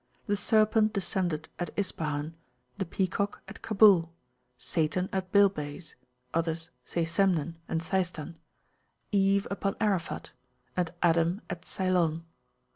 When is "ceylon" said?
11.67-12.25